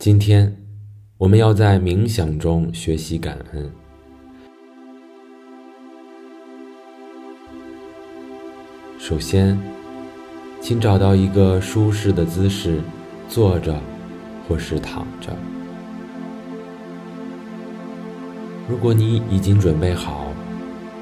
[0.00, 0.56] 今天，
[1.16, 3.68] 我们要在冥想中学习感恩。
[8.96, 9.58] 首先，
[10.60, 12.80] 请找到一个舒适的姿势，
[13.28, 13.76] 坐着
[14.46, 15.36] 或是躺着。
[18.68, 20.32] 如果你已经准备好，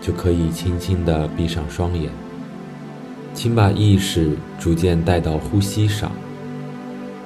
[0.00, 2.10] 就可以轻轻地闭上双眼。
[3.34, 6.10] 请把意识逐渐带到呼吸上，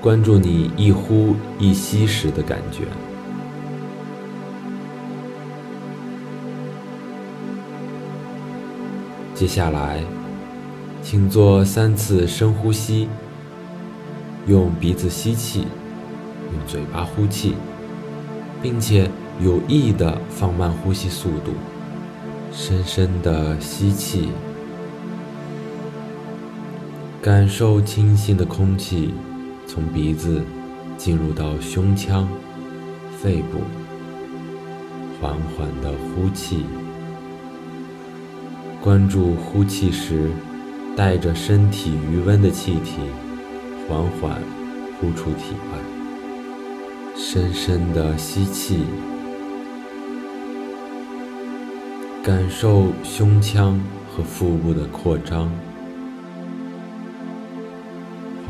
[0.01, 2.85] 关注你一呼一吸时的感觉。
[9.34, 10.02] 接下来，
[11.02, 13.09] 请做三次深呼吸，
[14.47, 15.66] 用鼻子吸气，
[16.52, 17.55] 用嘴巴呼气，
[18.62, 19.10] 并且
[19.43, 21.52] 有意的放慢呼吸速度，
[22.52, 24.29] 深深的吸气。
[27.23, 29.12] 感受清新的空气
[29.73, 30.42] 从鼻子
[30.98, 32.27] 进入到胸腔、
[33.23, 33.60] 肺部，
[35.21, 36.65] 缓缓的呼气。
[38.82, 40.29] 关注呼气时
[40.96, 42.96] 带着身体余温的气体，
[43.87, 44.43] 缓缓
[44.98, 45.79] 呼出体外。
[47.15, 48.80] 深深的吸气，
[52.24, 55.48] 感受胸腔和腹部的扩张。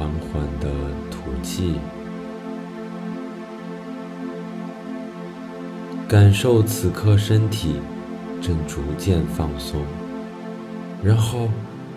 [0.00, 0.70] 缓缓的
[1.10, 1.74] 吐气，
[6.08, 7.74] 感受此刻身体
[8.40, 9.82] 正逐渐放松，
[11.04, 11.50] 然后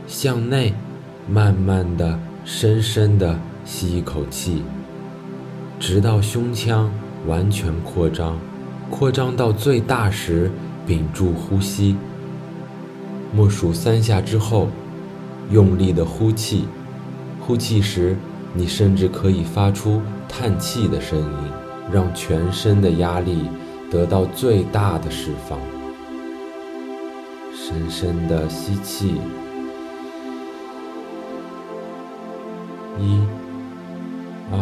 [0.05, 0.73] 向内
[1.29, 4.63] 慢慢的、深深的吸一口气，
[5.79, 6.91] 直到胸腔
[7.25, 8.37] 完全扩张，
[8.89, 10.51] 扩张到最大时，
[10.85, 11.95] 屏住呼吸。
[13.33, 14.67] 默数三下之后，
[15.49, 16.65] 用力的呼气。
[17.45, 18.15] 呼气时，
[18.53, 21.27] 你甚至可以发出叹气的声音，
[21.91, 23.49] 让全身的压力
[23.91, 25.59] 得到最大的释放。
[27.53, 29.15] 深深的吸气，
[32.97, 33.19] 一、
[34.49, 34.57] 二、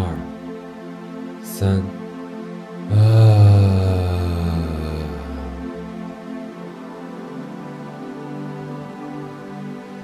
[1.44, 1.84] 三，
[2.90, 2.98] 啊！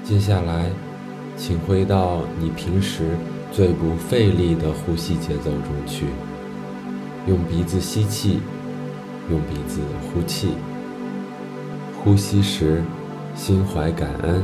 [0.04, 0.67] 接下来。
[1.48, 3.16] 请回到你平时
[3.50, 6.04] 最不费力的呼吸节奏中去，
[7.26, 8.40] 用鼻子吸气，
[9.30, 10.50] 用鼻子呼气。
[12.04, 12.82] 呼吸时，
[13.34, 14.42] 心怀感恩，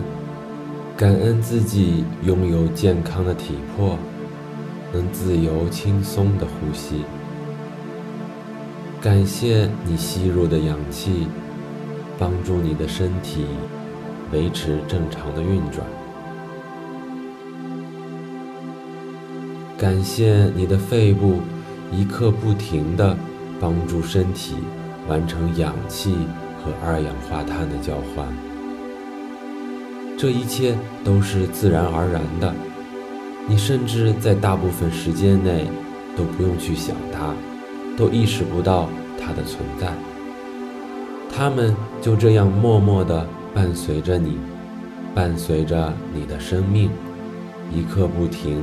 [0.96, 3.98] 感恩自己拥有健康的体魄，
[4.90, 7.04] 能自由轻松的呼吸。
[9.02, 11.28] 感谢你吸入的氧气，
[12.18, 13.44] 帮助你的身体
[14.32, 15.86] 维持正常的运转。
[19.76, 21.40] 感谢你的肺部
[21.90, 23.16] 一刻不停地
[23.60, 24.54] 帮助身体
[25.08, 26.14] 完成氧气
[26.62, 28.26] 和二氧化碳的交换，
[30.16, 32.54] 这一切都是自然而然的，
[33.46, 35.66] 你甚至在大部分时间内
[36.16, 37.34] 都不用去想它，
[37.96, 38.88] 都意识不到
[39.20, 39.92] 它的存在，
[41.34, 44.38] 它们就这样默默地伴随着你，
[45.14, 46.88] 伴随着你的生命，
[47.74, 48.62] 一刻不停。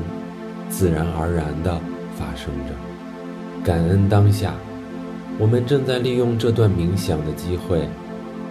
[0.71, 1.79] 自然而然地
[2.15, 2.73] 发生着。
[3.63, 4.55] 感恩当下，
[5.37, 7.87] 我们正在利用这段冥想的机会，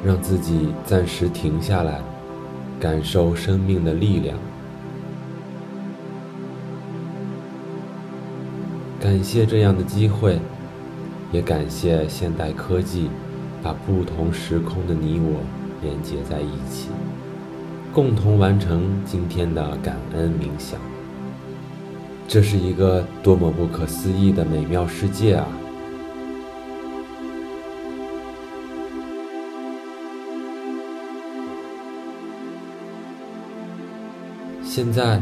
[0.04, 2.00] 让自己暂时停下来，
[2.78, 4.36] 感受生命的力量。
[9.00, 10.38] 感谢这样的机会，
[11.32, 13.08] 也感谢现代科技
[13.62, 15.40] 把不同时空的你我
[15.82, 16.90] 连接在一起，
[17.92, 20.78] 共同完成今天的感恩冥想。
[22.32, 25.48] 这是一个多么不可思议的美妙世界啊！
[34.62, 35.20] 现在，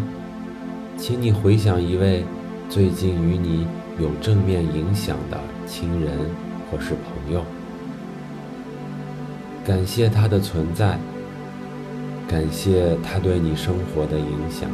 [0.99, 2.27] 请你回想一位
[2.69, 3.67] 最近与你
[3.99, 6.13] 有正面影响的亲人
[6.71, 7.43] 或是朋友，
[9.65, 10.99] 感谢他的存在，
[12.28, 14.69] 感谢他对你生活的影响。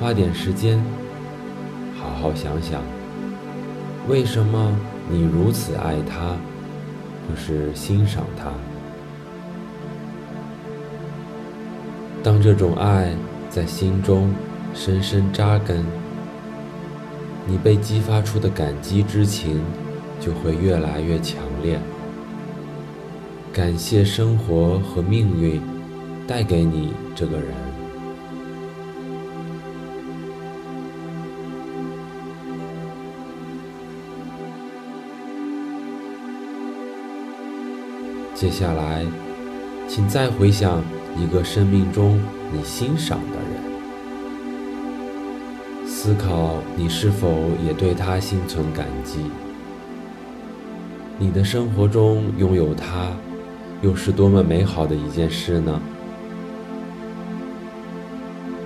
[0.00, 0.80] 花点时间，
[2.00, 2.80] 好好想想，
[4.08, 4.72] 为什么
[5.10, 6.36] 你如此爱他，
[7.26, 8.52] 或是欣赏他？
[12.22, 13.12] 当这种爱
[13.50, 14.32] 在心中
[14.72, 15.84] 深深扎根，
[17.44, 19.60] 你被激发出的感激之情
[20.20, 21.76] 就会越来越强烈。
[23.52, 25.60] 感谢生活和命运
[26.24, 27.77] 带给你这个人。
[38.40, 39.04] 接下来，
[39.88, 40.80] 请再回想
[41.16, 42.20] 一个生命中
[42.52, 43.36] 你欣赏的
[45.82, 47.28] 人，思考你是否
[47.66, 49.24] 也对他心存感激。
[51.18, 53.10] 你的生活中拥有他，
[53.82, 55.80] 又是多么美好的一件事呢？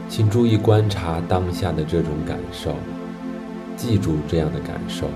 [0.07, 2.75] 请注意观察当下的这种感受，
[3.75, 5.09] 记住这样的感受，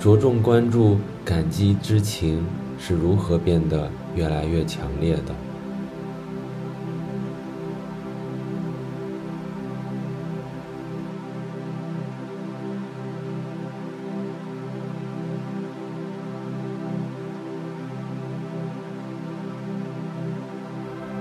[0.00, 2.42] 着重关注感激之情
[2.80, 5.34] 是如何变得越来越强烈的。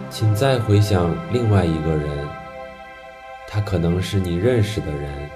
[0.10, 2.28] 请再回想另外一个人，
[3.48, 5.30] 他可能是你认识的人，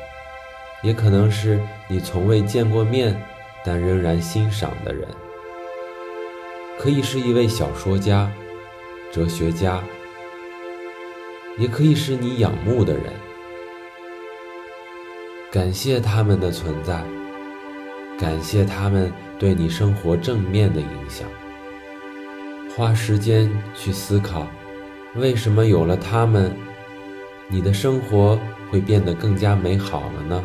[0.81, 3.15] 也可能是你从未见过面
[3.63, 5.07] 但仍然欣赏的人，
[6.79, 8.31] 可以是一位小说家、
[9.11, 9.81] 哲学家，
[11.57, 13.03] 也可以是你仰慕的人。
[15.51, 17.03] 感谢他们的存在，
[18.17, 21.27] 感谢他们对你生活正面的影响。
[22.75, 24.47] 花时间去思考。
[25.15, 26.51] 为什么有了他们，
[27.47, 28.39] 你的生活
[28.71, 30.43] 会变得更加美好了呢？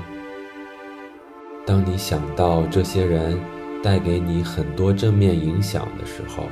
[1.64, 3.40] 当你想到这些人
[3.82, 6.48] 带给你很多正面影响的时候，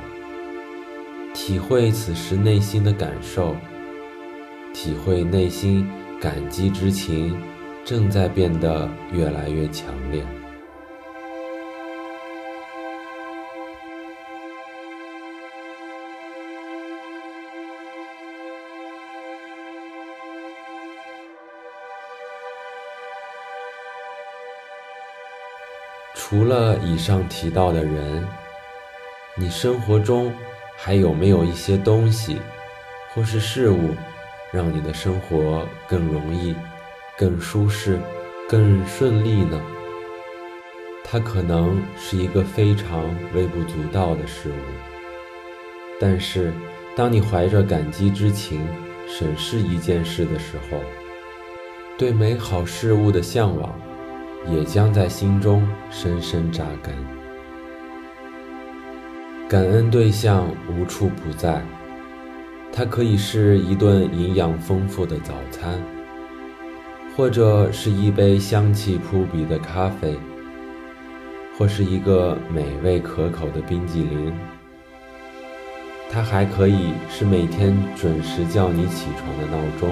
[1.33, 3.55] 体会此时内心的感受，
[4.73, 5.87] 体会内心
[6.19, 7.37] 感激之情
[7.83, 10.23] 正在变得越来越强烈。
[26.19, 28.27] 除了以上提到的人，
[29.35, 30.33] 你生活中
[30.75, 32.41] 还有没有一些东西
[33.13, 33.91] 或是事物，
[34.51, 36.55] 让你的生活更容易、
[37.17, 37.99] 更舒适、
[38.49, 39.61] 更顺利呢？
[41.03, 43.03] 它可能是一个非常
[43.33, 44.53] 微不足道的事物，
[46.01, 46.51] 但是
[46.95, 48.67] 当你怀着感激之情
[49.07, 50.79] 审视一件事的时候，
[51.95, 53.73] 对美好事物的向往。
[54.49, 56.93] 也将在心中深深扎根。
[59.49, 61.61] 感恩对象无处不在，
[62.71, 65.81] 它可以是一顿营养丰富的早餐，
[67.15, 70.15] 或者是一杯香气扑鼻的咖啡，
[71.57, 74.33] 或是一个美味可口的冰激凌。
[76.09, 79.89] 它还可以是每天准时叫你起床的闹钟，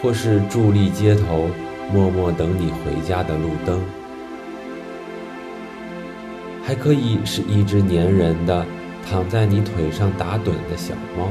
[0.00, 1.48] 或是伫立街头。
[1.92, 3.80] 默默等你回家的路灯，
[6.62, 8.66] 还可以是一只粘人的
[9.08, 11.30] 躺在你腿上打盹的小猫，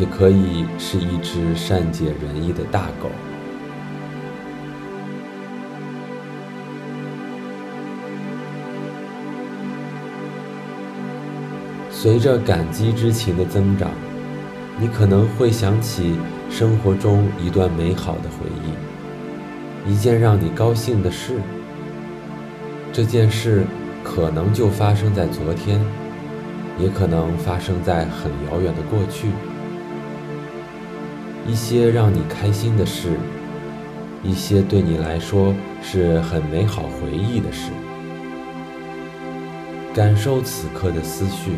[0.00, 3.10] 也可以是一只善解人意的大狗。
[11.90, 13.90] 随着感激之情的增长，
[14.80, 16.16] 你可能会想起
[16.48, 18.95] 生活中一段美好的回忆。
[19.88, 21.40] 一件让你高兴的事，
[22.92, 23.64] 这件事
[24.02, 25.80] 可能就发生在昨天，
[26.78, 29.28] 也可能发生在很遥远的过去。
[31.46, 33.10] 一些让你开心的事，
[34.24, 37.70] 一些对你来说是很美好回忆的事，
[39.94, 41.52] 感受此刻的思绪，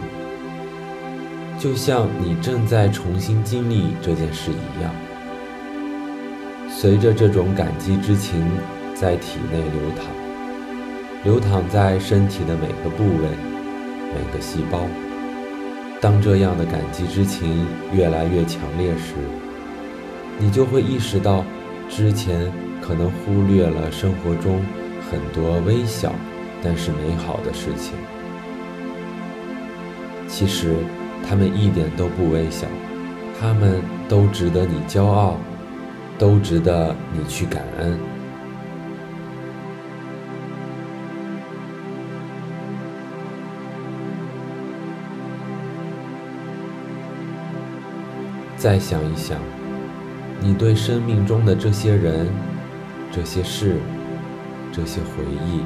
[1.58, 4.92] 就像你正在重新经历这件事一样。
[6.80, 8.40] 随着这种感激之情
[8.94, 10.06] 在体内流淌，
[11.24, 13.28] 流淌在身体的每个部位、
[14.14, 14.82] 每个细胞。
[16.00, 19.14] 当这样的感激之情越来越强烈时，
[20.38, 21.44] 你就会意识到，
[21.88, 22.48] 之前
[22.80, 24.64] 可能忽略了生活中
[25.10, 26.14] 很多微小
[26.62, 27.94] 但是美好的事情。
[30.28, 30.76] 其实，
[31.28, 32.68] 它们一点都不微小，
[33.40, 35.40] 它们都值得你骄傲。
[36.18, 37.98] 都值得你去感恩。
[48.56, 49.38] 再想一想，
[50.40, 52.26] 你对生命中的这些人、
[53.12, 53.76] 这些事、
[54.72, 55.62] 这些回忆，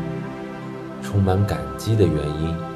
[1.02, 2.71] 充满感激的原因。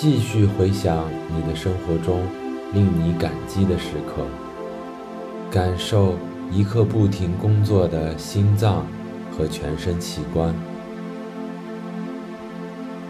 [0.00, 2.20] 继续回想你的生活中
[2.72, 4.24] 令你感激的时刻，
[5.50, 6.14] 感受
[6.52, 8.86] 一刻不停工作的心脏
[9.36, 10.54] 和全身器官。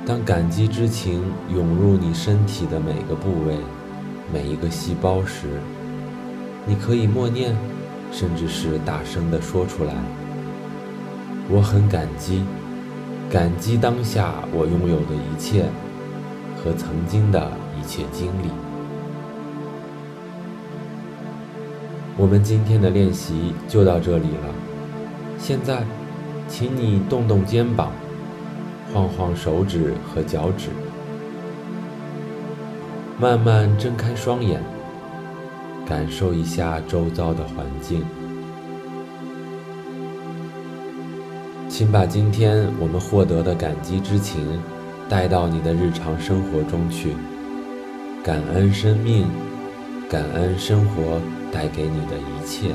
[0.06, 3.58] 当感激之情涌入你身体的每个部位、
[4.32, 5.60] 每一个细胞时，
[6.64, 7.54] 你可以默念，
[8.10, 9.92] 甚至是大声地说出来
[11.52, 12.42] ：“我很感激，
[13.28, 15.66] 感激当下我拥有的一切。
[16.62, 18.50] 和曾经的一切经历。”
[22.16, 24.54] 我们今天的练习就到这里了。
[25.38, 25.84] 现在，
[26.48, 27.92] 请你动动肩膀，
[28.92, 30.70] 晃晃手指和脚趾，
[33.20, 34.60] 慢慢睁开双眼。
[35.86, 38.04] 感受一下周遭的环境，
[41.66, 44.60] 请把今天我们获得的感激之情
[45.08, 47.16] 带到你的日常生活中去，
[48.22, 49.26] 感恩生命，
[50.08, 52.74] 感恩生活带给你的一切。